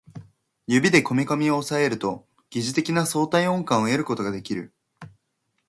[0.65, 4.73] 指でこめかみを抑えると疑似的な相対音感を得ることができる